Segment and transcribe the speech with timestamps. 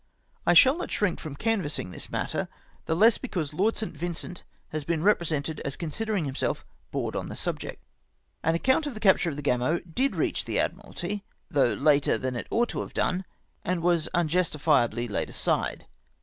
[0.47, 2.47] I shall not shrink from canvassing this matter,
[2.87, 3.95] the less because Lord St.
[3.95, 7.83] Vincent has been represented as considering hmiself bored on the subject.
[8.41, 12.17] An account of the capture of the Gamo did reach the Admu alty, though later
[12.17, 13.25] than it ous ht to have done,
[13.63, 15.85] and was un justifiably laid aside.